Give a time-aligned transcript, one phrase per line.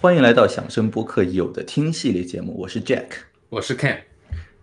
[0.00, 3.08] 欢迎来到响声播客有的听系列节目，我是 Jack，
[3.50, 3.98] 我是 Ken。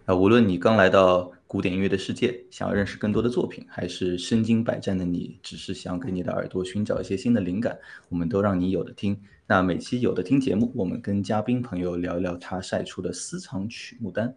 [0.05, 7.77] 啊，无论你刚来到古典音乐的世界，想要认识更多的作品，还是身经百战的你，只是想给你的耳朵寻找一些新的灵感，
[8.09, 9.15] 我们都让你有的听。
[9.45, 14.33] 那每期有的听节目，我们跟嘉宾朋友聊一聊他晒出的私藏曲目单，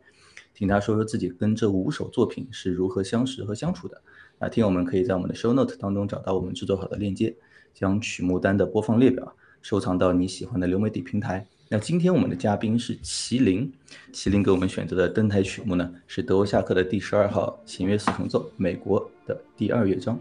[0.53, 4.03] 听他说说自己跟这五首作品是如何相识和相处的。
[4.39, 7.35] 那听友们可以在我们的 Show Note 当中找到我们制作好的链接，
[7.73, 9.34] 将曲目单的播放列表。
[9.62, 11.46] 收藏到你喜欢的流媒体平台。
[11.68, 13.73] 那今天我们的嘉宾是麒麟，
[14.12, 20.18] 麒麟给我们选择的登台曲目呢是德沃夏克的第十二号弦乐四重奏，美国的第二乐章。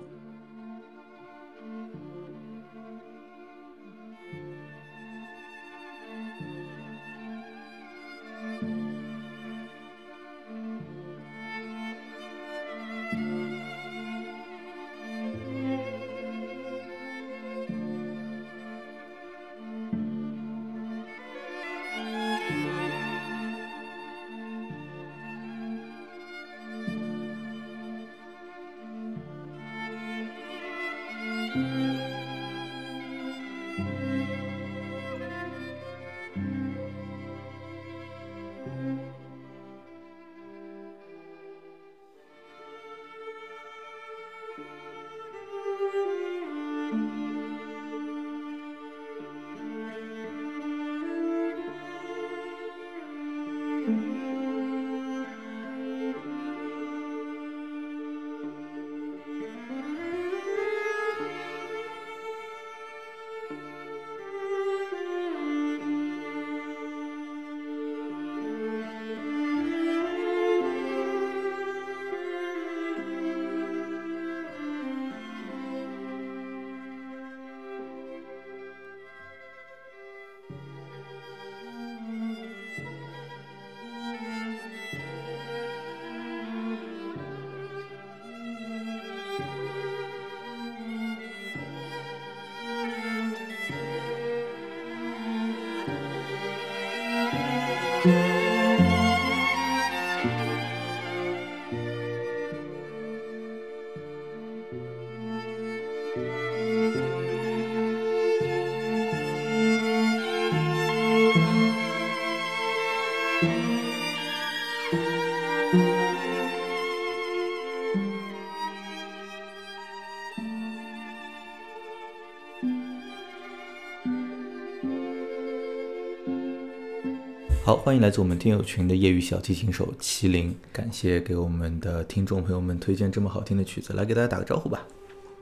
[127.70, 134.84] 好，欢迎来自我们听友群的业余小提琴手麒麟，感谢给我们的听众朋友们推荐这么好听的曲子，来给大家打个招呼吧。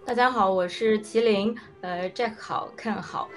[0.06, 3.30] 大家好，我是麒麟，呃，Jack 好看好。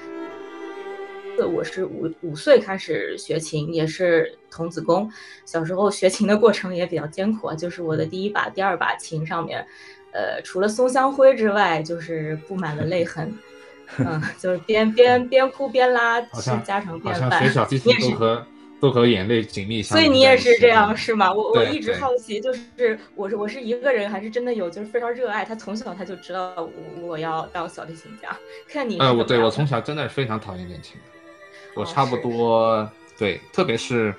[1.55, 5.09] 我是五五岁开始学琴，也是童子功。
[5.47, 9.65] 小时候学琴的过程也比较艰苦啊，就是我的第一把、第二把琴上面，
[10.13, 13.33] 呃，除了松香灰之外，就是布满了泪痕。
[13.99, 17.45] 嗯，就是边边边哭边拉，是家常便饭。
[17.45, 18.45] 学小提琴都和。
[18.81, 21.31] 都和眼泪紧密相所以你也是这样是吗？
[21.31, 26.67] 我我一直好奇，就是我是我是一个人，还是真的有就是非常热爱他，从小他就知道
[27.03, 28.35] 我要当小提琴家。
[28.67, 34.15] 看你，呃，我对我从小真的是非常讨厌练琴的，我差不多对，特别是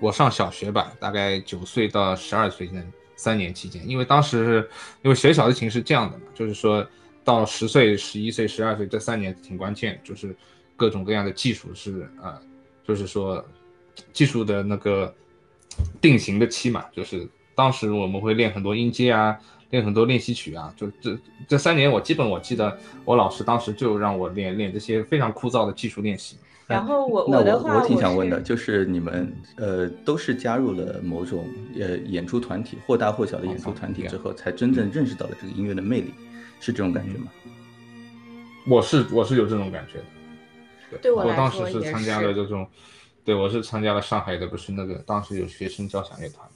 [0.00, 2.82] 我上小学吧，大概九岁到十二岁那
[3.16, 4.68] 三年期间，因为当时
[5.00, 6.86] 因为学小提琴是这样的嘛，就是说
[7.24, 10.36] 到十岁、十一岁、十二岁这三年挺关键，就是
[10.76, 12.38] 各种各样的技术是啊，
[12.86, 13.42] 就是说。
[14.12, 15.14] 技术的那个
[16.00, 19.38] 定型的期嘛，就是当时我们会练很多音阶啊，
[19.70, 20.72] 练很多练习曲啊。
[20.76, 26.36] 就这这三年，我基本我记得我老师当时就让我练练这些非常枯燥的技术练习。
[26.66, 31.48] 然后我我的话，我挺想问的，就是你们呃都是加入了某种
[31.78, 36.12] 呃演出团体，或大或小的演出团体之后，才真正认识到了这个音乐的魅力，
[36.60, 37.28] 是这种感觉吗？
[38.68, 39.94] 我是我是有这种感觉
[40.92, 42.68] 的，对我当时是参加了这种。
[43.28, 46.48] 对，我是参加了上海的，不是那个当时有学生交响乐团，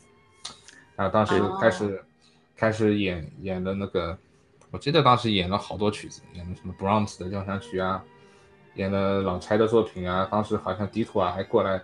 [0.96, 2.02] 然后当时开始
[2.56, 4.16] 开始演演的那个，
[4.70, 8.02] 我记得当时演了好多曲子，演了什么 Brahms 的交响曲啊，
[8.76, 11.78] 演了老柴的作品啊，当时好像迪图啊还过来，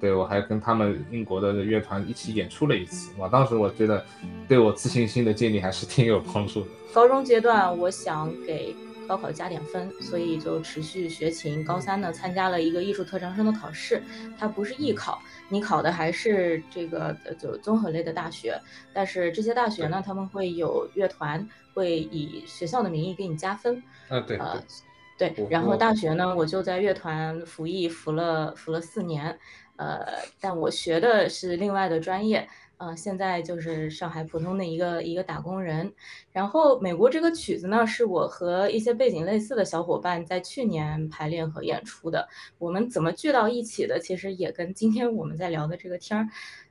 [0.00, 4.04] 对我还跟他们英国的乐团一起演出了一次，我当时我觉得
[4.48, 6.66] 对我自信心的建立还是挺有帮助的。
[6.92, 8.74] 高中阶段，我想给。
[9.06, 11.64] 高考加点分，所以就持续学琴。
[11.64, 14.02] 高三呢，参加了一个艺术特长生的考试，
[14.38, 18.60] 它不是艺考，你考的还是这个就综合类的大学。
[18.92, 23.82] 但是这些大学呢，他们会有乐团，会以学校的名义给你加分。
[24.08, 24.38] 啊，对。
[25.18, 29.38] 对，然后大学呢，我就在乐团服役，服了服了四年，
[29.76, 30.04] 呃，
[30.40, 32.48] 但我学的是另外的专业。
[32.82, 35.94] 呃，现在就是上海普通的一个一个打工人，
[36.32, 42.28] 然后美国这个曲子呢，是我和一些背景类似的小伙伴在去年排练和演出的。
[42.58, 46.28] 我们怎么聚到一起的，其实也跟今天我们在聊的这个天儿，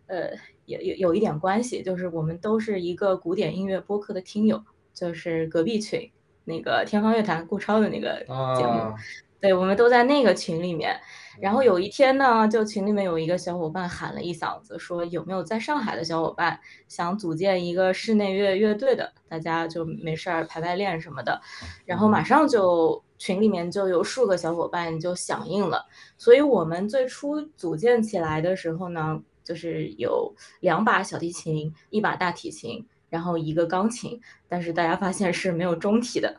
[0.07, 0.31] 呃，
[0.65, 4.61] 也有有一点关系，就是我们都是一个古典音乐播客的听友，
[4.93, 6.11] 就是隔壁群
[6.43, 8.19] 那个天方乐坛顾超的那个
[8.57, 8.93] 节目，
[9.39, 10.99] 对，我们都在那个群里面。
[11.39, 21.39] 然后有一天呢，就群里面有一个小伙伴喊了一嗓子，说有没有在上海的小伙伴想组建一个室内乐乐队的，大家就没事儿排排练什么的。
[21.85, 25.85] 然后马上就群里面就有数个小伙伴就响应了。
[26.17, 32.85] 所以我们最初组建起来的时候呢，就是有两把小提琴，一把大提琴。
[33.11, 34.17] 然后一个钢琴，
[34.47, 36.33] 但是大家发现是没有中提的，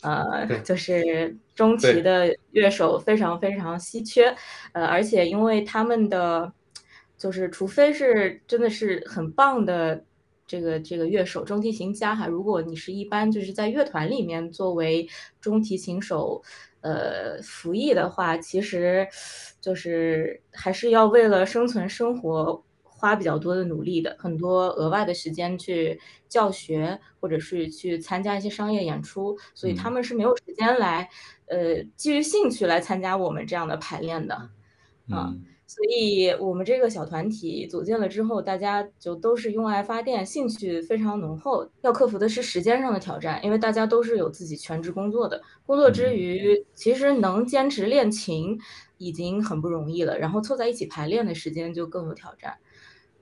[0.00, 4.34] 呃，就是中提的乐手非常非常稀缺，
[4.72, 6.50] 呃，而且因为他们的，
[7.18, 10.02] 就是除非是真的是很棒的
[10.46, 15.06] 这个这个乐手中提琴家哈，如果你是一般就是在乐团里面作为
[15.42, 16.42] 中提琴手，
[16.80, 19.06] 呃，服役的话，其实
[19.60, 22.64] 就是还是要为了生存生活。
[22.96, 31.08] 花比较多的努力的，很多额外的时间去教学，或者是去参加一些商业演出，所以他们是没有时间来，
[31.46, 34.34] 呃，基于兴趣来参加我们这样的排练的，
[35.10, 35.34] 啊，
[35.66, 41.68] 所以我们这个小团体组建了之后，大家就都是用爱发电，兴趣非常浓厚。
[41.82, 48.58] 要克服的是时间上的挑战，因为大家都是有自己全职工作的，工作之余其实能坚持练琴
[48.98, 52.56] 已经很不容易了，然后凑在一起排练的时间就更有挑战。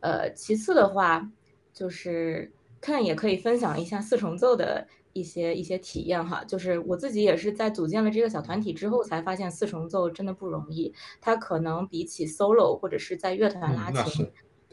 [0.03, 1.31] 呃，其次的话，
[1.73, 6.43] 就是看也可以分享一下四重奏的一些一些体验哈。
[6.45, 10.93] 就是我自己也是在组建了这个小团体之后，才发现四重奏真的不容易。
[11.21, 14.29] 它可能比起 solo 或者是在乐团拉琴，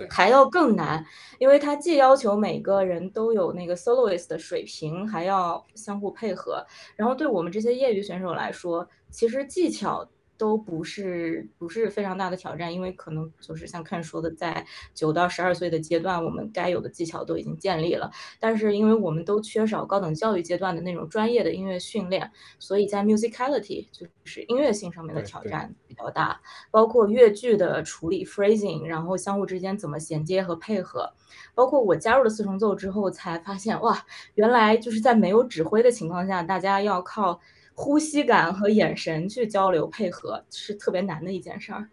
[0.10, 1.06] 还要更难，
[1.38, 6.66] 因为它既要求每个人都有那个 soloist 的水平，还要相互配合。
[6.96, 10.10] 然后对我们这些业余选手来说，其实技巧。
[10.40, 14.66] 都不是不是非常大的挑战，因为可能就是像看说的，在
[14.96, 18.10] 九到十二岁的阶段，我们该有的技巧都已经建立了。
[18.40, 26.40] 但是因为我们都缺少高等教育阶段的那种专业的音乐训练，所以在 musicality 就是音乐性上面的挑战比较大，
[26.72, 31.12] 包括乐句的处理 phrasing，然后相互之间怎么衔接和配合，
[31.54, 34.06] 包括我加入了四重奏之后才发现，哇，
[34.36, 37.42] 原来就是在没有指挥的情况下，大家要靠。
[37.82, 41.90] 呼吸感和眼神去交流配合是特别难的一件事儿。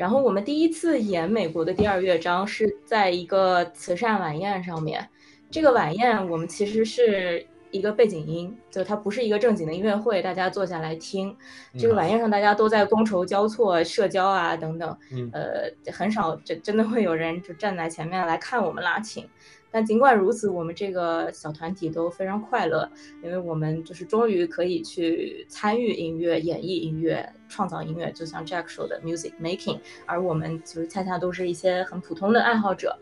[0.00, 5.06] 然后我们第一次演美国的第二乐章是在一个慈善晚宴上面，
[5.50, 11.36] 这个晚宴我们其实是一个背景音，就它不是一个正经的音乐会，大家坐下来听。
[11.78, 14.96] 这个晚宴上大家都在觥筹交错、社交啊等等，
[15.32, 19.28] 呃，很少真真的会有人就站在前面来看我们拉琴。
[19.72, 22.90] 但尽管如此，我们这个小团体都非常快乐，
[23.22, 32.98] 因为我们就是终于可以去参与音乐、演绎音乐、创造音乐，就像 Jack 说的 music making，而我们就是恰恰都是一些很普通的爱好者。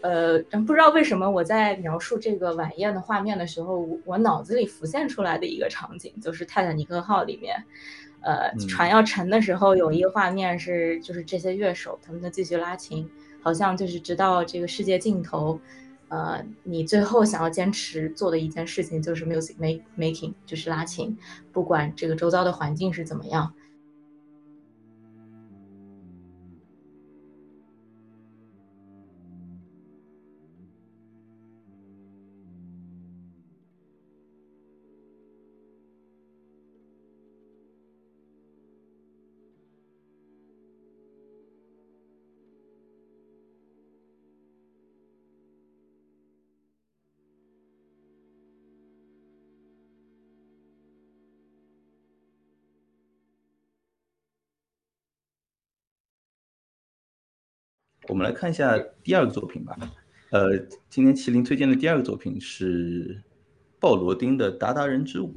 [0.00, 7.64] 呃，不知道为什么我在描述这个晚宴的画面的时候，我脑子里浮现出来的一个场景就是泰坦尼克号里面，
[8.20, 13.10] 呃，船要沉的时候，有一个画面是，就是这些乐手他们在继续拉琴，
[13.42, 15.60] 好像就是直到这个世界尽头，
[16.08, 21.18] 呃，你最后想要坚持做的一件事情就是 music make making，就是拉琴，
[21.52, 23.52] 不管这个周遭的环境是怎么样。
[58.08, 59.76] 我们来看一下第二个作品吧。
[60.30, 63.22] 呃，今天麒麟推荐的第二个作品是
[63.78, 65.28] 鲍罗丁的《达达人之舞》。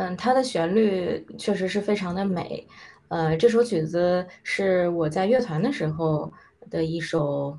[0.00, 2.66] 嗯，它的旋律确实是非常的美，
[3.08, 6.32] 呃，这首曲子是我在乐团的时候
[6.70, 7.58] 的一首。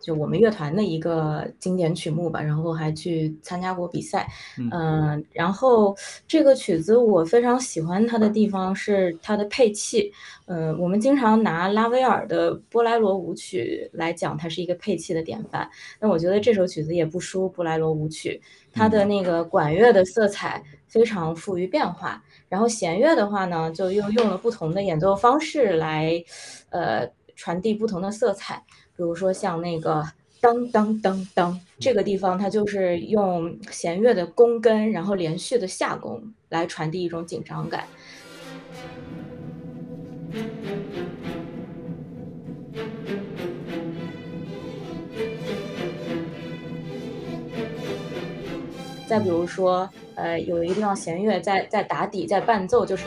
[0.00, 4.28] 就我们乐团的一个经典曲目吧，然后还去参加过比赛，
[4.72, 10.12] 嗯，然后这个曲子我非常喜欢它的地方是它的配器，
[10.46, 15.68] 嗯，我们经常拿拉威尔的波莱罗舞曲来讲，它是一个配器的典范。
[16.00, 18.40] 那我觉得这首曲子也不输波莱罗舞曲，
[18.72, 26.22] 它的那个管乐的色彩非常富于变化，然后弦乐的话呢，就又用了不同的演奏方式来，
[26.70, 27.06] 呃，
[27.38, 28.62] 传递不同的色彩。
[28.94, 30.04] 比如说像那个
[30.40, 37.86] 当当当当这个地方，它就是用弦乐的弓根，然后连续的下弓来传递一种紧张感。
[49.06, 53.06] 再比如说，呃，有一个地方弦乐在在打底，在伴奏，就是。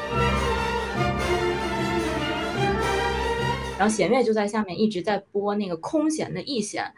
[3.82, 6.94] 然后弦乐就在下面一直在拨那个空弦的 E 弦，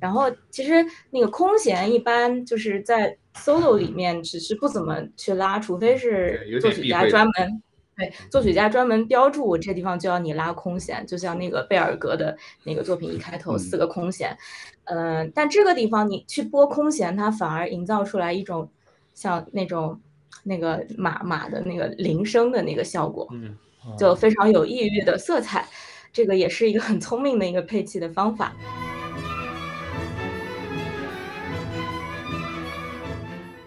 [0.00, 7.60] 然后其实那个空弦一般就是在 solo 里面只是不怎么去拉，除非是作曲家专门
[7.96, 14.38] 对作曲家专门标注这地方就要你拉空弦，就像那个贝尔格的那个作品一开头四个空弦，
[14.84, 18.70] 嗯，但这个地方你去拨空弦，它反而营造出来一种
[19.14, 20.00] 像那种
[20.44, 23.56] 那个马马的那个铃声的那个效果，嗯，
[23.98, 25.66] 就非常有异域的色彩。
[26.12, 28.52] 这个也是一个很聪明的一个配器的方法。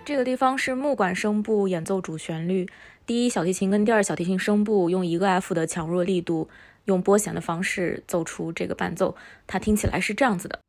[0.06, 2.68] 这个地方是木管声部演奏主旋律，
[3.06, 6.50] 第一小提琴跟第二小提琴声部用一个 F 的强弱力度，
[6.86, 9.16] 用拨弦的方式奏出这个伴奏，
[9.48, 10.60] 它听起来是这样子的。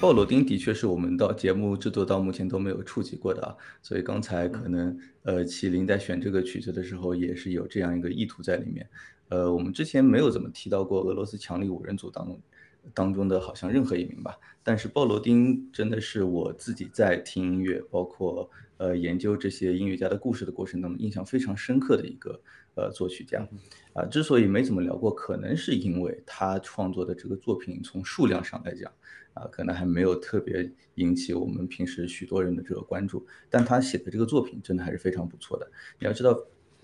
[0.00, 8.88] 鲍罗丁的确是我们到节目制作到目前都没有触及过的啊，所以刚才可能呃麒麟在选这个曲子的时候也是有这样一个意图在里面。
[9.28, 12.38] 呃，我们之前没有怎么提到过俄罗斯强力五人组当
[12.94, 14.38] 当中的好像任何一名吧。
[14.62, 22.40] 但是鲍罗丁真的是我自己在听音乐，包括呃研究这些音乐家的故事的过程当中，印象非常深刻的一个
[22.76, 23.46] 呃作曲家。
[23.94, 28.90] 啊，之所以没怎么聊过，可能是因为他创作的这个作品从数量上来讲，
[29.38, 33.26] 啊，可能还没有特别引起我们平时许多人的这个关注。
[33.48, 35.70] 但他写的这个作品真的还是非常不错的。
[35.98, 36.38] 你要知道。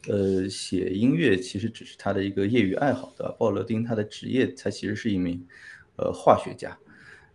[0.07, 3.35] 呃，写音乐其实只是他的一个业余爱好的。
[3.39, 5.43] 鲍罗丁他的职业他其实是一名
[5.97, 6.79] 呃化学家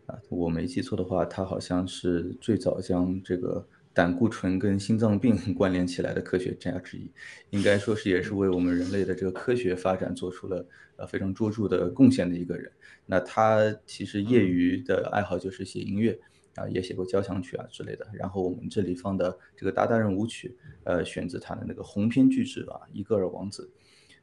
[0.06, 7.12] 啊，我没记错的话，他好像是最早将这个胆固醇跟心脏病 关联起来的科学家之一，
[7.50, 10.68] 应该说是也是为我们人类的这个科学发展做出了
[10.98, 12.72] 呃非常卓著的贡献的一个人。
[13.06, 16.20] 那他其实业余的爱好就是写音乐。
[16.56, 18.06] 啊，也写过交响曲啊之类的。
[18.12, 20.50] 然后我们这里放的这个《达达人舞曲》，
[20.84, 23.72] 呃，选自他的那个鸿篇巨制啊，《伊戈尔王子》。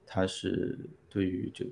[0.04, 1.64] 他是对于就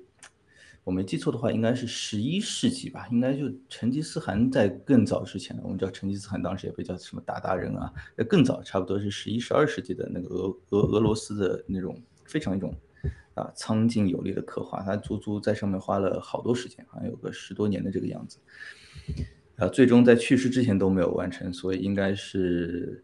[0.85, 5.59] 我没记错的话，应该是十一世纪吧，应该就成吉思汗在更早之前。
[5.63, 12.71] 我们知道成吉思汗当时也被叫什么大大人啊，那更早，差不多是十一、十二世纪的那个俄俄俄罗斯的那种非常一种
[13.33, 14.83] 啊苍劲有力的刻画。
[14.83, 18.37] 他足足在上面花了好多时间，好像有个十多年的这个样子。
[19.55, 23.03] 呃，最终在去世之前都没有完成，所以应该是，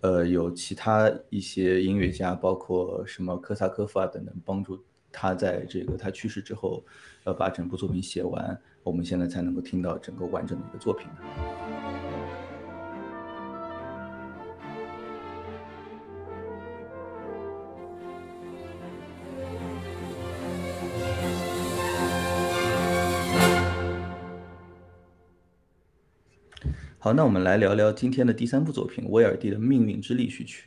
[0.00, 6.84] 呃，有其他一些音乐家，包括什么科萨科夫啊等等，帮助他在这个他去世之后，
[7.28, 11.06] 要，把整部作品写完，我们现在才能够听到整个完整的一个作品。
[27.00, 30.64] 好，那我们来聊聊今天的第三部作品——威尔第的《命运之力》序曲。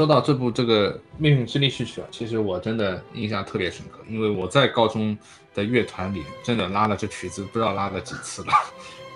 [0.00, 5.14] 说到这部这个《命运之力》序曲啊，其实我真的印象特别深刻，因为我在高中
[5.52, 8.52] 的乐团里真的拉了这曲子，不知道拉了几次了。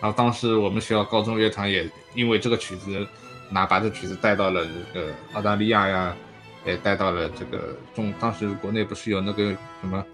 [0.02, 3.06] 然后当时我们学校高中乐团也因为这个曲子，
[3.48, 6.14] 拿把这曲子带到了这个澳大利亚呀，
[6.66, 8.12] 也带到了这个中。
[8.20, 10.04] 当时国内不是有那个什么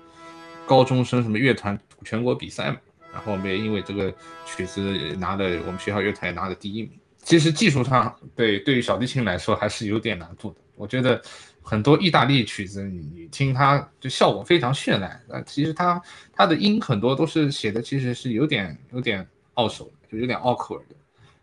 [0.66, 2.76] 高中生什么乐团全国比赛嘛？
[3.12, 4.14] 然后我们也因为这个
[4.46, 4.80] 曲子
[5.18, 6.92] 拿了我们学校乐团也拿了第一名。
[7.22, 10.56] 其实技术上对对于小提琴来说还是有点难度的。
[10.76, 11.20] 我觉得
[11.62, 16.02] 很多意大利曲子你听它就效果非常绚烂，啊，其实它
[16.32, 19.26] 它的音很多都是写的其实是有点有点。
[19.54, 20.94] 奥手就有点拗口的，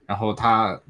[0.08, 0.82] 然后它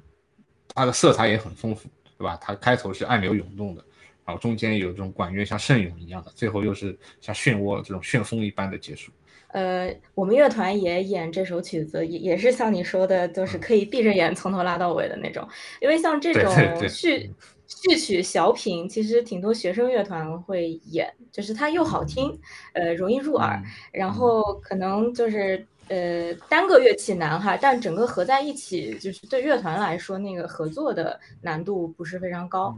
[0.74, 2.38] 它的色彩也很丰富，对吧？
[2.40, 3.84] 它开头是暗流涌动的，
[4.24, 9.12] 然后中间有这种管乐像圣咏一样的，最后又是像漩涡这种旋风一般的结束。
[9.50, 15.48] 呃，我们乐团也演这首曲子，也也是像你说的，就是可以闭着眼从头拉到尾的那种。
[15.82, 16.52] 因为像这种
[16.90, 17.32] 序
[17.68, 22.40] 序曲小品，其实挺多学生乐团会演，就是它又好听，
[22.74, 25.66] 呃，容易入耳，然后可能就是。
[25.90, 32.78] 呃，单个乐器难哈，但整个合在一起，就是对乐团来说，那个合作的难度不是非常高。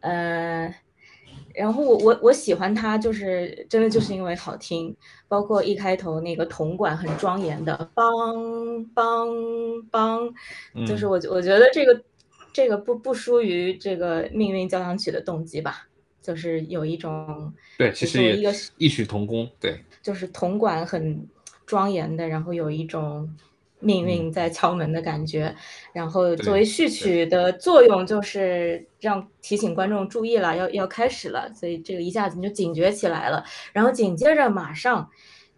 [0.00, 0.74] 呃，
[1.54, 4.94] 然后我我我喜欢它，就是真的就是因为好听，
[5.28, 12.02] 包括一开头那个铜管很庄严的梆梆梆，就是我我觉得这个
[12.52, 15.86] 这个不不输于这个命运交响曲的动机吧，
[16.20, 21.28] 就是有一种对，其实也异曲同工，对，就是铜管很。
[21.64, 23.26] 庄严的，然后有一种
[23.82, 25.54] 命运在敲门的感觉，
[25.92, 35.10] 然后作为序曲的作用就是让提醒观众注意了，要要开始了，所以这个一下子你就警觉起来了，然后紧接着马上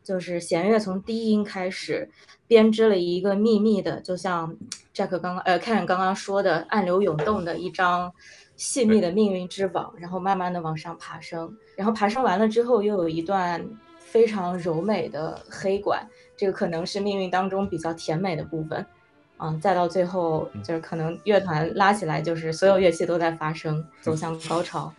[0.02, 2.08] 就是弦乐从低音开始
[2.46, 4.56] 编织了一个秘密的，就像
[4.94, 8.12] Jack 刚刚呃 Ken 刚刚说的暗流涌动的一张
[8.56, 13.64] 细密的命运之网，然后慢慢的往上爬升，然后爬升完了之后又有一段。
[14.14, 18.86] 非常柔美的黑管，这个可能是命运当中比较甜美的部分，
[19.36, 24.92] 啊，再到最后就是可能乐团拉起来，就是所有乐器都在发声，走向高潮。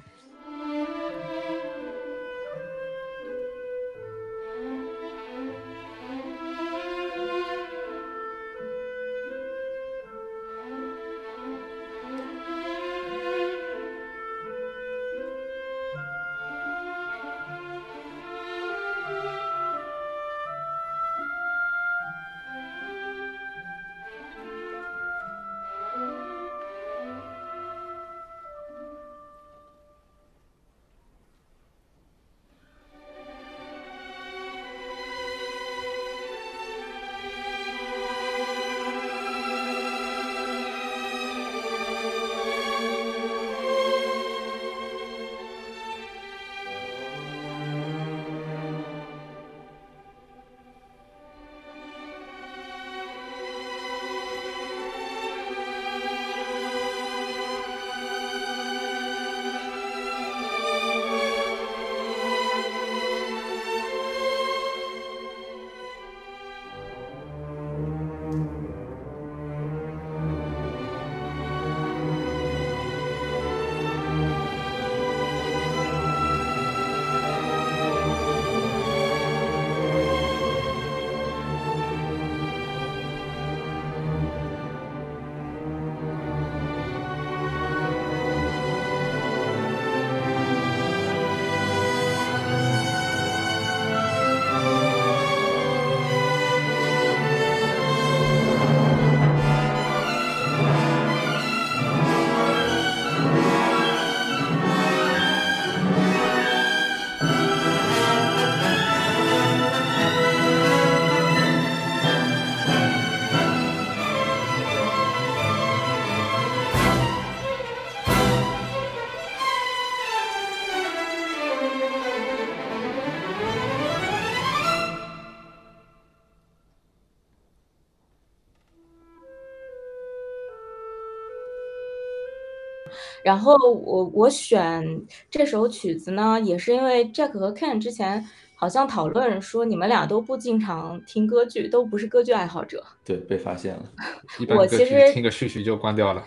[133.25, 138.23] 然后我我选这首曲子呢，也是因为 Jack 和 Ken 之前
[138.55, 142.85] 好像讨论说你们俩都不经常听歌剧，都不是歌剧爱好者。
[143.03, 143.83] 对，被发现了。
[144.37, 146.23] 一般歌剧听个序曲就关掉了。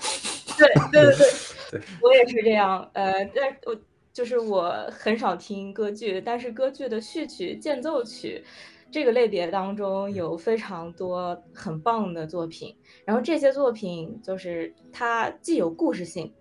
[0.59, 1.27] 对对对
[1.71, 2.91] 对，我也是这样。
[2.95, 3.77] 呃，但我
[4.13, 8.43] 就是我很少听歌剧，但是歌剧的序曲、间奏曲。
[8.91, 16.33] 这个类别当中有非常多很棒的作品，然后这些作品就是它既有故事性，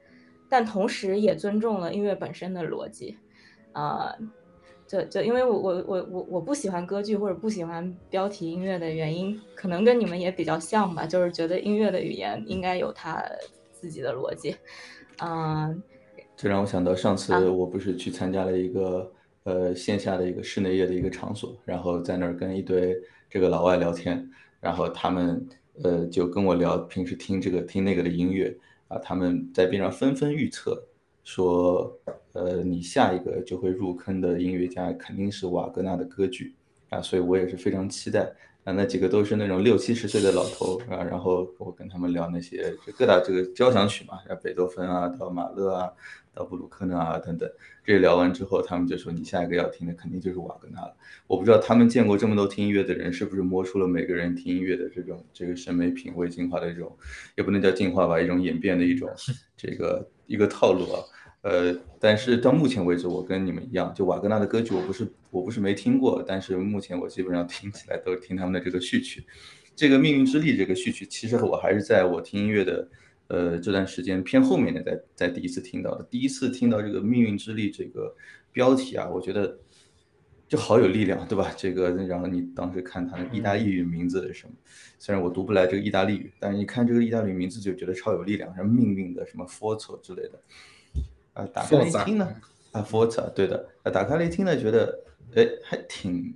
[0.50, 3.18] 但同时也尊重了音乐本身的逻辑，
[3.74, 4.16] 啊，
[4.88, 13.24] 就就因为我我我我我不喜欢歌剧或者不喜欢标题音乐的原因，可能跟你们也比较像吧，就是觉得音乐的语言应该有它
[13.72, 14.56] 自己的逻辑，
[15.22, 15.82] 嗯，
[16.36, 19.12] 这让我想到上次我不是去参加了一个。
[19.44, 22.94] 呃，线下的一个室内乐的一个场所，然后在那儿跟一堆
[23.30, 24.30] 这个老外聊天，
[24.60, 25.48] 然后他们
[25.86, 28.54] 呃就跟我聊平时听这个听那个的音乐
[28.88, 30.84] 啊，他们在边上纷纷预测
[31.24, 32.00] 说，
[32.34, 36.56] 呃，你下一个就会入坑的音乐家肯定是瓦格纳的歌剧
[36.90, 45.92] 啊，所以我也是非常期待啊，那几个都是那种六七十岁的老头啊，然后我跟他们聊那些各大这个交响曲嘛，像贝多芬啊，到马勒啊。
[46.38, 47.50] 到布鲁克纳啊等等，
[47.84, 50.96] 这聊完之后，他们就说你下一个要听的肯定就是瓦格纳了。
[51.26, 56.96] 我不知道他们见过这么多听音乐的人，是不是摸出了每个人听音乐的这种这个审美品味进化的这种，
[57.36, 59.10] 也不能叫进化吧，一种演变的一种
[59.58, 61.02] 这个一个套路啊。
[61.42, 69.26] 呃，但是到目前为止，我跟你们一样，就瓦格纳的歌曲，我不是我不是没听过，但是目前我基本上听起来都听他们的这个序曲。
[69.76, 72.88] 这个命运之力这个序曲，其实我还是在我听音乐的。
[73.28, 78.16] 呃，这段时间偏后面的，在在第一次听到的，第一次听到这个“命运之力”这个
[78.52, 79.58] 标题啊，我觉得
[80.48, 81.52] 就好有力量，对吧？
[81.58, 84.54] 这个，然后你当时看它的意大利语名字是什么？
[84.98, 90.42] 虽然我读不来这个意大利语，但是你看这个意大利名字就觉得超有力量，什么命运的什么 “forza” 之类的，
[91.34, 92.34] 啊，打开一听呢，
[92.72, 95.04] 啊，“forza”，对的，啊，打开了一听呢，觉得
[95.36, 96.34] 哎，还挺。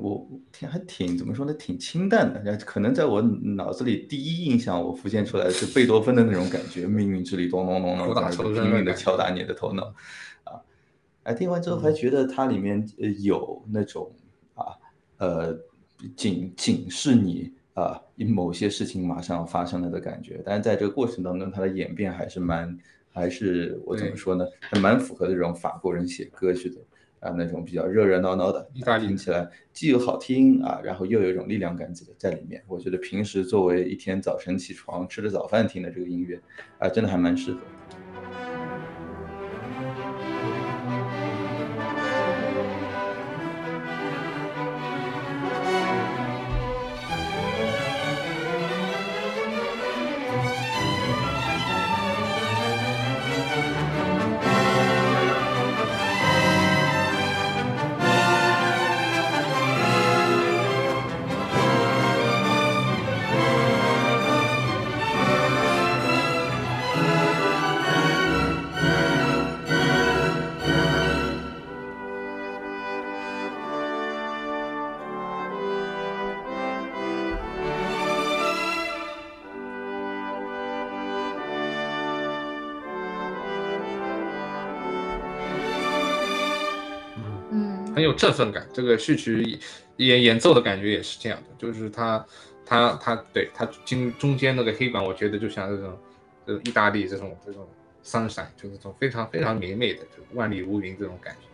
[0.00, 1.52] 我挺，还挺怎么说呢？
[1.54, 2.56] 挺清淡的。
[2.58, 9.94] 可能在我脑子里，第一印象我浮现出来的是贝多芬的那种感觉，命运之力，咚咚咚咚，拼命的敲打你的头脑。
[10.44, 10.60] 啊，
[11.24, 12.86] 哎，听完之后还觉得它里面
[13.20, 14.12] 有那种
[14.54, 14.76] 啊，
[15.18, 15.58] 呃，
[16.16, 20.42] 警警示你啊，某些事情马上要发生了的感觉。
[20.44, 22.78] 但是在这个过程当中，它的演变还是蛮，
[23.10, 24.44] 还是我怎么说呢？
[24.60, 26.76] 还蛮符合这种法国人写歌曲的。
[27.22, 32.60] 啊，那种比较热热闹闹的，听起来既又好听啊，然后又有一种力量感在在里面。
[32.66, 36.40] 我觉得平时作为一天早晨起床吃着早饭听的这个音乐，
[36.78, 37.60] 啊，真的还蛮适合。
[88.02, 89.56] 很有振奋感，这个序曲
[89.98, 92.26] 演演奏的感觉也是这样的，就是他
[92.66, 95.96] 他他对他经中间那个黑板，我觉得就像这种
[96.44, 97.64] 这种意大利这种这种
[98.04, 101.46] sunshine，就是种非常非常明媚的，就万里无云这种感觉，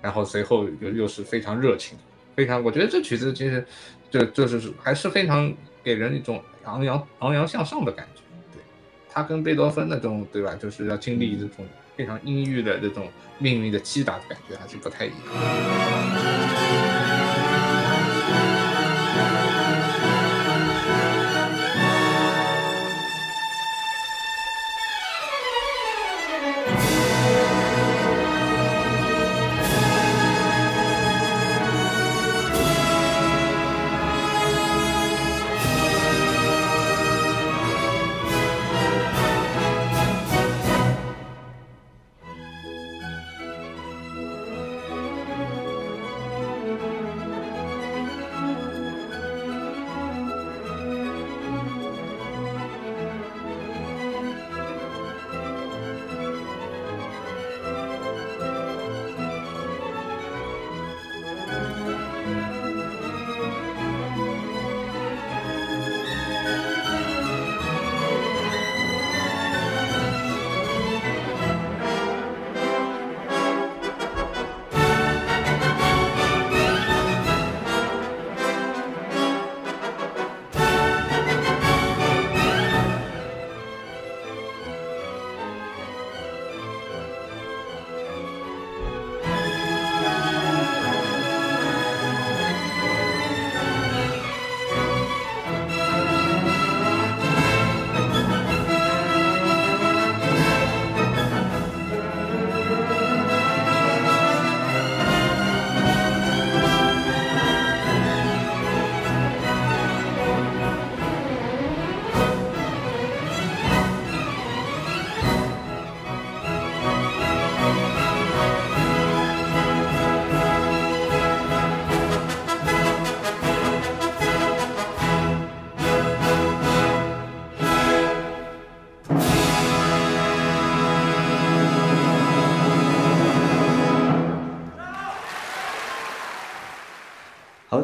[0.00, 1.98] 然后随后又又是非常热情，
[2.36, 3.66] 非常，我觉得这曲子其实
[4.08, 8.20] 就就是还是非常给人一种昂扬昂扬向上的感觉，
[8.52, 8.62] 对，
[9.08, 11.66] 他跟贝多芬那种对吧，就是要经历这种。
[11.96, 16.45] 非常阴郁的这种命运的击打的感觉还是不太一样。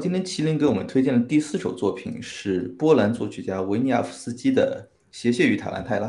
[0.02, 6.08] 今天麒麟给我们推荐的第四首作品是波兰作曲家维尼亚夫斯基的《斜斜与塔兰泰拉》。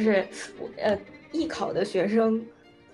[0.00, 0.26] 就是
[0.78, 0.98] 呃，
[1.30, 2.42] 艺考的学生，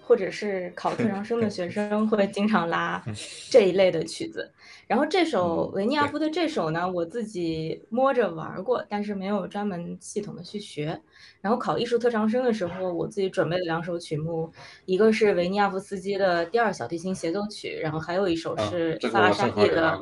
[0.03, 3.01] 或者是考特长生的学生，会经常拉
[3.49, 4.51] 这一类的曲子。
[4.89, 11.01] 然后这首维尼亚夫的这首呢，我自己摸着玩过，但是没有专门系统的去学。
[11.41, 14.51] 然后考艺术特长生的时候，我自己准备了两首曲目，
[14.85, 19.97] 一个是维尼亚夫斯基的第二小提琴协奏曲，然后还有一首是萨拉沙蒂的。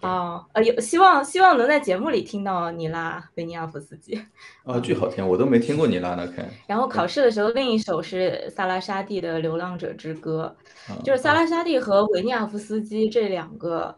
[0.00, 4.20] 哦，呃，有希望，希望能在节目里听到你拉维尼亚夫斯基。
[4.64, 6.48] 啊，巨好听，我都没听过你拉呢，看。
[6.66, 10.54] 然后考试的时候，另一首是萨拉沙蒂的《流浪者之歌》，
[11.02, 13.94] 就是萨拉沙蒂和维尼亚夫斯基这两个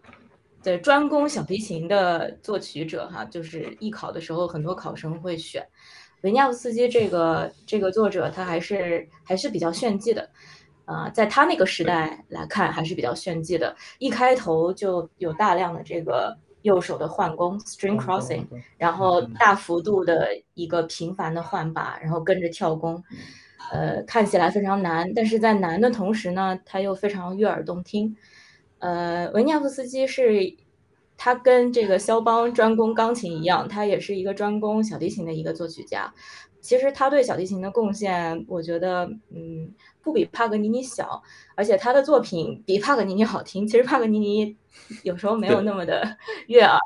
[0.63, 5.67] 对专攻小提琴的作曲者，哈，就是艺考的时候很多考生会选
[6.23, 10.29] 维尼亚夫斯基这个这个作者，他还是还是比较炫技的。
[10.85, 13.75] 啊，在他那个时代来看，还是比较炫技的。
[13.99, 18.45] 一开头就有大量的这个右手的换弓 （string crossing），
[18.77, 23.03] 然后大幅度的一个频繁的换把，然后跟着跳弓，
[23.71, 25.13] 呃，看起来非常难。
[25.15, 28.17] 但是在难的同时呢，他又非常悦耳动听。
[28.81, 30.57] 呃，维尼亚夫斯基是，
[31.17, 36.13] 他跟这个肖邦专攻钢琴一样，他也是一个专攻小提琴的一个作曲家。
[36.63, 39.71] 其实他对小提琴的贡献，我觉得，嗯。
[40.05, 41.23] 不比帕格尼尼小，
[41.55, 43.65] 而且他的作品比帕格尼尼好听。
[43.65, 44.57] 其实帕格尼尼
[45.05, 46.03] 有时候没有那么的
[46.49, 46.77] 悦耳，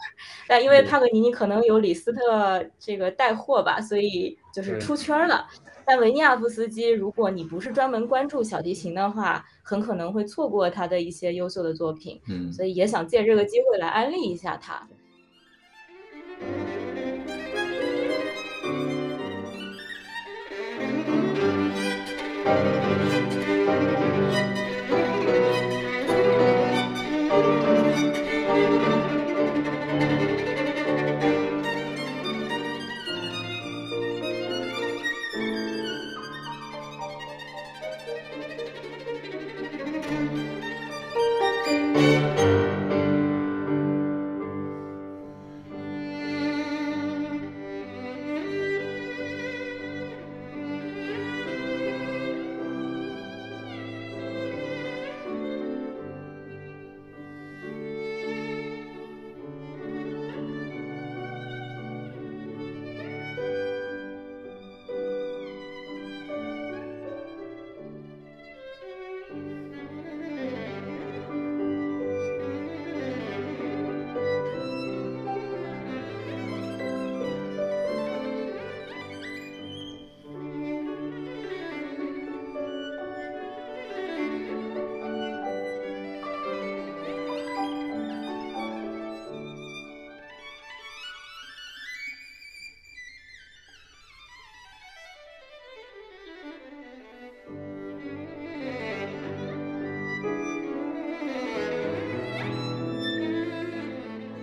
[0.46, 5.46] 但因为帕格尼尼可能有李斯特这个带货吧，所以就是出圈了。
[5.86, 12.20] 但维尼亚夫斯基，如果你不是专门关注小提琴的话，很可能会错过他的一些优秀的作品。
[12.28, 14.86] 嗯，所以也想借这个机会来安利一下他。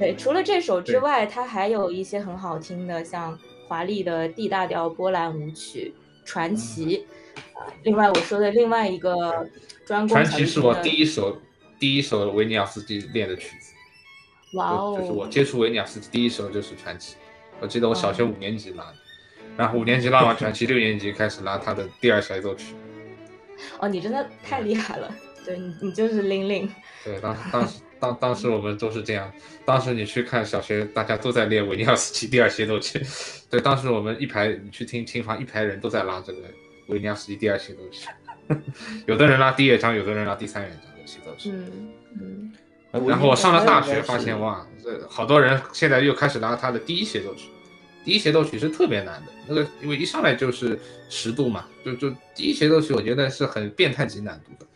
[0.04, 3.40] 对，除了这首之外，它还有一些很好听的，像
[3.70, 5.94] 华丽的 D 大调波兰舞曲
[6.28, 6.98] 《传奇》。
[7.84, 9.48] 另外，我说的另外一个
[9.86, 11.38] 专攻传奇是我第一首
[11.80, 13.74] 第一首维尼亚斯基练的曲子。
[14.58, 14.98] 哇哦！
[15.00, 17.16] 就是我接触维尼亚斯基第一首就是《传奇》，
[17.62, 18.96] 我记得我小学五年级拉的，
[19.56, 22.76] 然后五年级拉完《传奇》，六年级开始拉他的第二协奏曲。
[23.80, 25.10] 哦，你真的太厉害了！
[25.46, 26.70] 对你，你就是玲玲。
[27.06, 27.80] 对，当当时。
[28.04, 29.32] 当当时我们都是这样，
[29.64, 33.02] 当时你去看小学，大家都在练维尼奥斯基第二协奏曲。
[33.50, 36.40] 对，当时我们一排，你去听琴房，一排人都在拉这个
[36.88, 38.10] 维尼奥斯基第二协奏曲。
[39.08, 41.50] 有的人拉第一乐章，有的人拉第三乐章的协奏曲。
[41.54, 43.08] 嗯嗯。
[43.08, 47.48] 然后我上了大学，发现哇，这好多人现在又开始拉他的第一协奏曲。
[48.04, 50.78] 第一协奏曲是特别难的，那个因为一上来就是
[51.10, 54.68] 十度嘛，就就第一协奏曲，我觉得是很变态级难度的，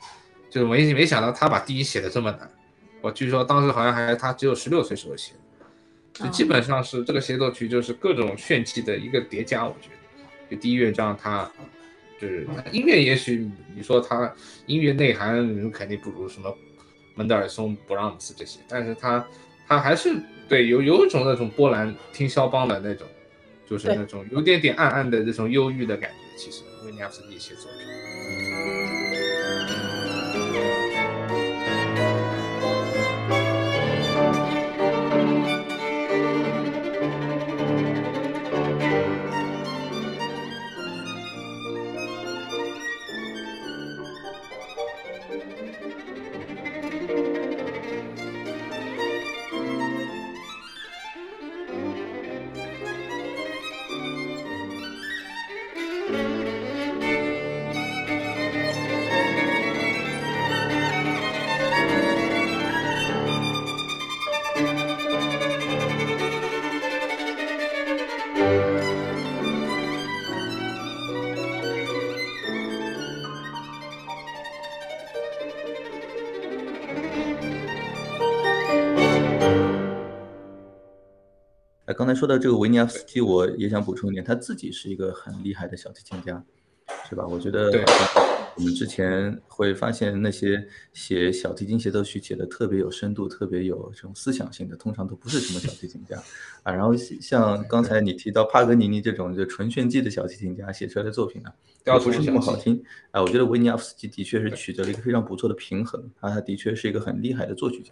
[0.50, 2.50] 就没没想到他把第一写的这么难。
[3.02, 9.66] 我据说当时好像还他只有十六岁时候写的，就基本上是这个协奏曲就是各种炫技的一个叠加。
[9.66, 9.90] 我觉
[10.50, 11.50] 得，就第一乐章他
[12.20, 14.34] 就是音乐，也许你说他
[14.66, 16.54] 音乐内涵肯定不如什么
[17.16, 19.26] 门德尔松、布朗姆斯这些，但是他
[19.68, 20.16] 他还是
[20.50, 23.08] 对有有一种那种波兰听肖邦的那种，
[23.70, 26.18] 就是那种有点点暗暗的这种忧郁的感觉。
[26.38, 29.07] 其实维尼亚斯基一些作品。
[81.98, 86.46] 刚才说到这个维尼亚夫斯基，我也想补充一点，他自己是一个很厉害的小提琴家，
[87.10, 87.26] 是吧？
[87.26, 87.72] 我觉得
[88.56, 96.22] 我们之前会发现那些写小提琴协奏曲写的特别有深度、特别有这种思想性的，通常都不是什么小提琴家
[96.62, 96.72] 啊。
[96.72, 101.52] 然后像刚才你提到帕格尼尼这种就纯炫技的小提琴家写出来的作品呢，
[102.00, 102.80] 不是那么好听
[103.10, 103.20] 啊。
[103.20, 107.92] 我觉得维尼亚夫斯基的确是取得了一个非常不错的平衡啊，他的确是一个很厉害的作曲家，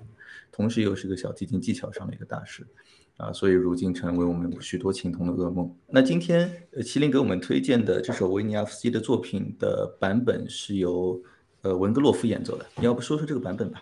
[0.51, 2.63] 同时又是个小提琴技巧上的一个大师。
[3.17, 5.73] 啊，所以如今成为我们许多琴童的噩梦。
[5.87, 11.17] 那今天，麒麟给我们推荐的这首维尼亚夫斯基的作品的版本是由，
[11.61, 12.65] 呃，文格洛夫演奏的。
[12.75, 13.81] 你要不说说这个版本吧？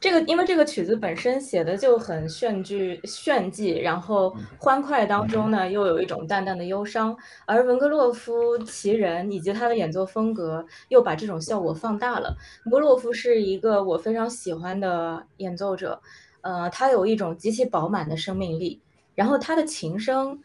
[0.00, 7.14] 这个因为这个曲子本身写的就很炫剧炫技，然后欢快当中呢又有一种淡淡的忧伤，
[7.44, 12.34] 而文格洛夫其人以及他的演奏风格又把这种效果放大了。
[12.64, 16.00] 文格洛夫是一个我非常喜欢的演奏者。
[16.42, 18.80] 呃，他有一种极其饱满的生命力，
[19.14, 20.38] 然后他的琴声，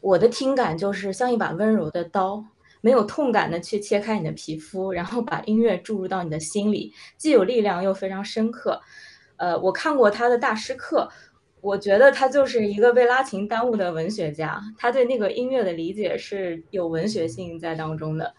[0.00, 2.44] 我的听感就是像一把温柔的刀，
[2.80, 8.80] 没有痛感的去切开你的皮肤，然后把音乐注入到你的心里，既有力量又非常深刻。
[9.36, 11.08] 呃，我看过他的大师课，
[11.62, 18.34] 我觉得他就是一个被拉琴耽误的文学家，他对那个音乐的理解是有文学性在当中的。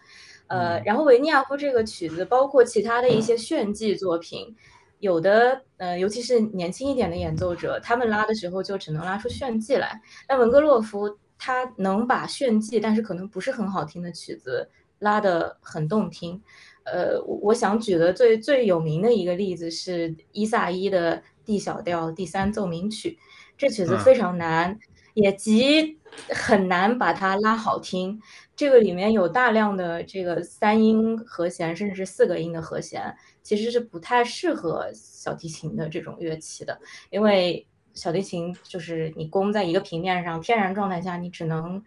[0.46, 4.54] 呃，然后维尼亚夫这个曲子，包括其他的一些炫技作品。
[5.02, 10.00] 有的，呃，尤其是年轻一点的演奏者，他们拉的时候就只能拉出炫技来。
[10.28, 16.40] 那文格洛夫他能把炫技，但是可能不是很好听的曲子拉得很动听。
[16.84, 23.18] 呃，我想举的最最有名的一个例子是伊萨伊的 D 小调第三奏鸣曲，
[23.58, 24.78] 这曲子非常难，
[25.14, 25.98] 也极
[26.28, 28.20] 很难把它拉好听。
[28.54, 33.16] 这个里面有大量的这个三音和弦，甚至是四个音的和弦。
[33.42, 36.78] 其实是不太适合小提琴的这种乐器的，
[37.10, 41.82] 因为小提琴就是你弓在一个平面上，天然状态下你只能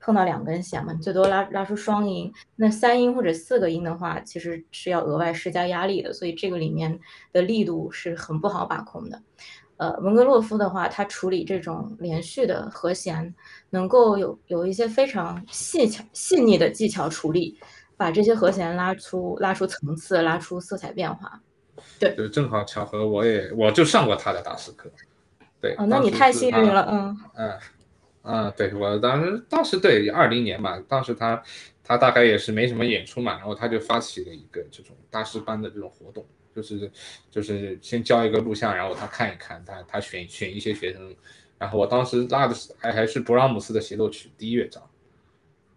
[0.00, 2.32] 碰到两根弦嘛，最多拉拉出双音。
[2.56, 6.98] 那三音或者四个音的话，其实是要额外施加压力的，所以这个里面
[7.32, 9.22] 的力度是很不好把控的。
[9.78, 13.34] 呃，文格洛夫的话，他处理这种连续的和弦，
[13.68, 17.58] 能够有有一些非常细巧细腻的技巧处理。
[17.96, 21.40] 把这些和弦拉出拉出层次，拉出色彩变化，
[21.98, 24.90] 对，就正好巧合，我也我就上过他的大师课，
[25.60, 27.58] 对，哦，那你太幸运了，嗯嗯
[28.22, 31.42] 嗯，对我当时当时对二零年嘛，当时他
[31.82, 36.90] 他大概也是没什么演出嘛，然后他就发起了一个这种大师班的这种活动，就是
[37.30, 41.14] 就是先交一个录像，然后他看一看，他他选选一些学生，
[41.56, 44.82] 然后我当时拉的是还还是勃拉姆斯的协奏曲第一乐章。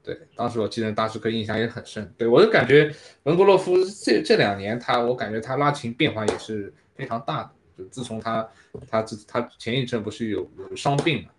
[0.02, 2.12] 对，当时我记得大师哥印象也很深。
[2.18, 2.89] 对我就感觉
[3.24, 7.52] 文格洛夫这这两年他，我感觉他拉琴变化也是非常大的。
[7.78, 8.50] 就自从他
[8.89, 11.30] 他自他前一阵不是有有伤病嘛，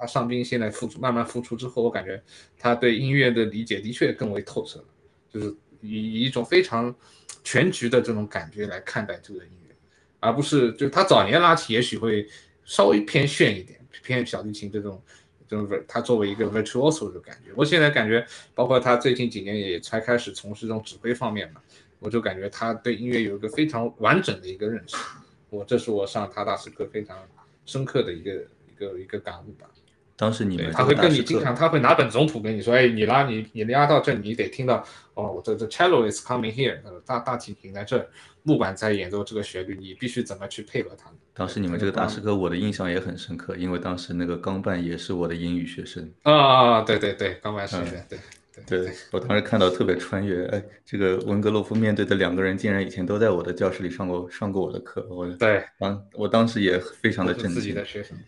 [0.00, 2.20] 他伤病现在复出慢慢复出之后，我感觉
[2.58, 4.84] 他对音乐的理解的确更为透彻了，
[5.32, 6.94] 就是以以一种非常
[7.44, 9.74] 全局的这种感觉来看待这个音乐，
[10.18, 12.28] 而不是就他早年拉琴也许会
[12.64, 15.00] 稍微偏炫一点，偏小提琴这种。
[15.48, 18.24] 就是他作为一个 virtuoso 的感觉，我现在感觉，
[18.54, 21.60] 包括他最近几年也才开始从事这种指挥方面嘛，
[21.98, 24.96] 我就感觉他对音乐有一个非常完整的一个认识，
[25.50, 27.16] 我这是我上他大师课非常
[27.64, 29.66] 深刻的一个一个一个感悟吧。
[30.18, 38.04] 当时你们他会跟你经常，他会拿本总谱跟你说，哎，你拉你你拉到这，你得听到哦，这这 cello is coming here，大大提琴在这，
[38.42, 46.10] 木管在演奏这个旋律，你必须怎么去配合他当时你们这个大师课，我的印象也很深刻，因为当时那个钢伴也是我的英语学生。
[46.24, 48.18] 啊，对对对，钢伴是对对
[48.66, 57.54] 对对，我当时看到特别穿越，哎，这个文格洛夫面对的两个人，竟然以前都在我的教室里上过上过我的课，我对，当我当时也非常的震惊。
[57.54, 58.18] 自己的学生。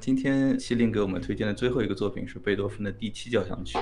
[0.00, 3.78] 今天麒麟给我们推荐的最后一个作品是贝多芬的第七交响曲。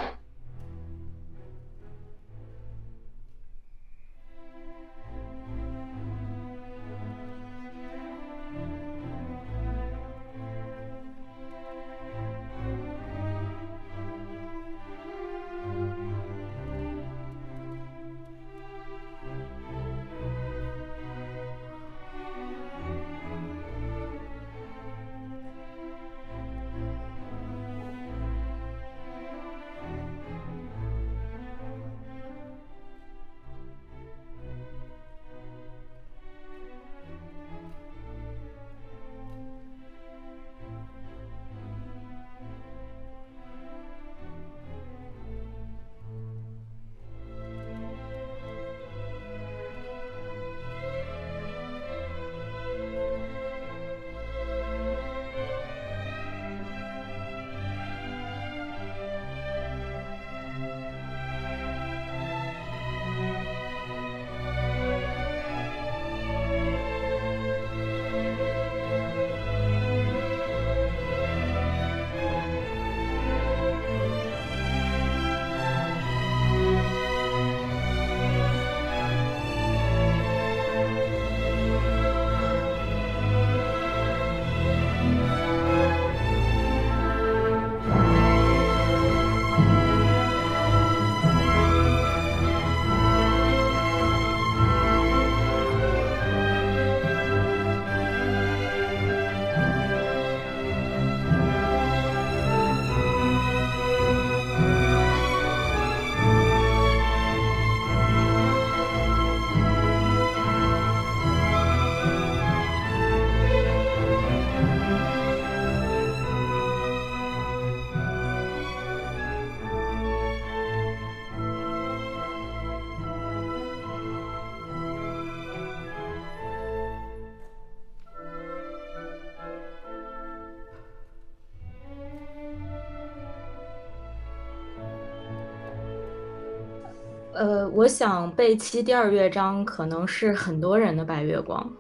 [137.39, 141.73] 呃，我想贝七第二乐章可能是很多人的白月光。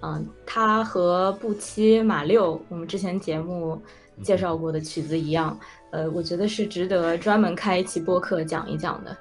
[0.00, 3.78] 嗯，它和布七马六我们之前节目
[4.22, 5.58] 介绍过的曲子一样，
[5.90, 9.14] 呃，我觉得是值得专门开一期播客讲一讲的。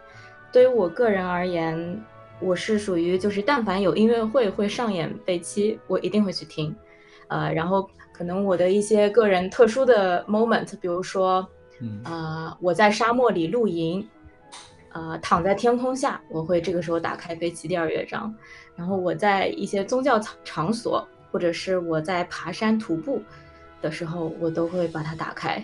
[0.54, 2.02] 对于我个人而言，
[2.40, 6.74] 我是属于就是但凡有音乐会会上演贝七，我一定会去听。
[7.28, 11.46] 呃，然后可能我的一些个人特殊的 moment，比如说，
[12.06, 14.08] 啊，我在沙漠里露营。
[14.96, 18.34] 呃，躺在天空下，我会这个时候打开贝奇第二乐章。
[18.78, 23.22] 然后我在一些宗教场所，或者是我在爬山徒步
[23.82, 25.62] 的时候，我都会把它打开。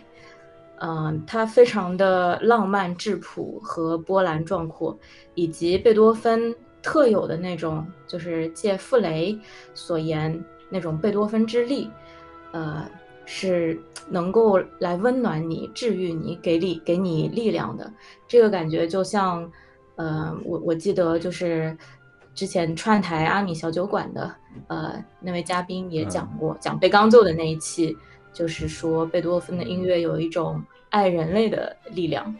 [0.79, 4.99] 嗯，它非常的浪漫质朴和波澜壮阔，
[5.33, 9.39] 以及贝多芬特有的那种，就是借傅雷
[9.73, 11.89] 所言那种贝多芬之力，
[12.51, 12.85] 呃。
[13.25, 17.91] 是能够来温暖你、治愈你、给力、给你力量的
[18.27, 19.49] 这个感觉，就像，
[19.95, 21.77] 呃，我我记得就是
[22.33, 24.35] 之前串台阿米小酒馆的
[24.67, 27.95] 呃那位嘉宾也讲过，讲贝刚奏的那一期，
[28.33, 32.35] 就是说贝多芬的音乐有一种爱人类的力量。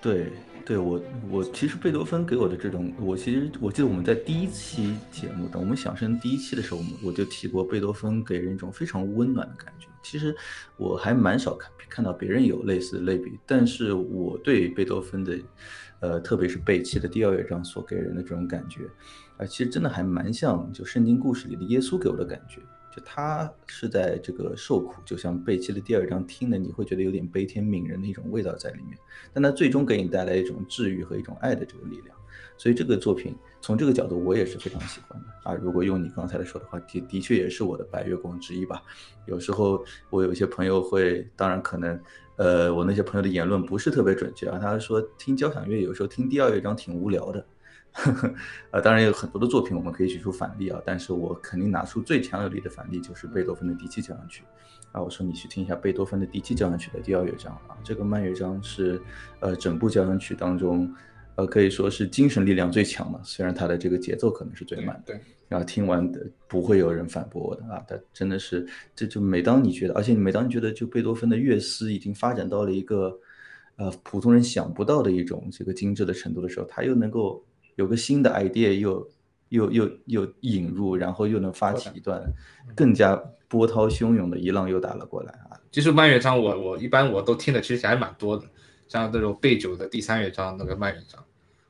[0.00, 0.32] 对。
[0.66, 9.77] 对我，我其实贝多芬给我的这种，我其实我记得我们在第一期节目，等我们响声第一期的时候，我们我就提过贝多芬给人一种非常温暖的感觉。
[10.10, 10.34] 其实
[10.78, 15.38] 我还蛮少看看到别人有类似的类比，但是我对贝多芬的，
[16.00, 18.84] 呃，特别是贝七的第二乐章所给人的这种感觉，
[19.36, 28.96] 啊，其实真的还蛮像就圣经故事里的耶稣给我的感觉，就他是在这个受苦，就像贝七的第二章听的你会觉得有点悲天悯人的一种味道在里面，
[29.34, 32.16] 但他最终给你带来一种治愈和一种爱的这个力量。
[32.58, 35.54] 所以这个作品从这个角度我也是非常喜欢的啊！
[35.62, 38.82] 如果用你刚才的说的话，的的确也是我的白月光之一吧。
[39.26, 41.98] 有时候我有一些朋友会，当然可能，
[42.36, 44.58] 呃，我那些朋友的言论不是特别准确啊。
[44.58, 47.46] 他说听交响乐有时候听第二乐章挺无聊的，
[48.72, 54.42] 呃，当然有很多的作品我们可以举出反例啊，但是我肯定拿出最强有力的反例就是贝多芬的第七交响曲
[54.90, 55.00] 啊。
[55.00, 59.00] 我说你去听一下贝多芬的第七交响曲的第二乐章啊，这个慢乐章是
[59.38, 60.92] 呃整部交响曲当中。
[61.38, 65.14] 呃，可以说是精神力量最强的，虽然它的这个节奏可能是最慢的。
[65.14, 73.16] 对，然后听完的不会有人反驳我的啊，他真的是，这就每当你觉得，而且每当你觉得就贝多芬的乐思已经发展到了一个，
[73.76, 77.40] 呃，普通人想不到的一种这个精致的程度的时候，他又能够
[77.76, 79.08] 有个新的 idea 又
[79.50, 82.20] 又又又引入，然后又能发起一段
[82.74, 83.14] 更加
[83.46, 85.54] 波涛汹涌的一浪又打了过来啊。
[85.70, 88.44] 其实慢乐章我我一般我都听的其实还蛮多的，
[88.88, 91.24] 像这种贝九的第三乐章那个慢乐章。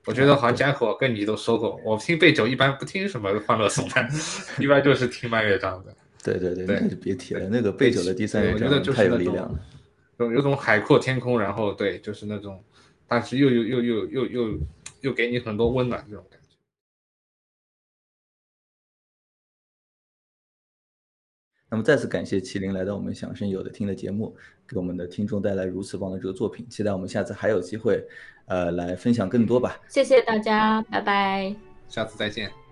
[0.09, 4.09] 我觉得好像家伙跟你都说过， 我听贝九一般不听什么欢乐颂的，
[4.59, 5.94] 一般就是听慢乐章的。
[6.24, 9.61] 对对对，那就别提了，那个贝九的第三乐章太有力量了，
[10.18, 12.59] 有有种海阔天空，然后对，就是那种，
[13.06, 14.59] 但是又又又又又又
[15.02, 16.38] 又给你很多温暖这种感
[21.70, 24.34] 那么再次感谢麒麟来到我们响声有的听的节目，
[24.66, 28.02] 给我们的听众带来如此棒的这个作品，期待我们下次还有机会。
[28.46, 29.78] 呃，来分享更多吧。
[29.88, 31.54] 谢谢大家，拜拜，
[31.86, 32.67] 下次再见。